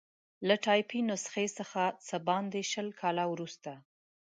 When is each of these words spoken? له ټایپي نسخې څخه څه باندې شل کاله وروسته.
له 0.47 0.55
ټایپي 0.65 0.99
نسخې 1.09 1.45
څخه 1.57 1.81
څه 2.07 2.15
باندې 2.27 2.61
شل 2.71 2.87
کاله 3.01 3.23
وروسته. 3.33 3.71